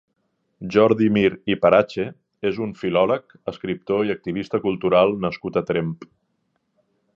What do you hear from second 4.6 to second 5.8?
cultural nascut a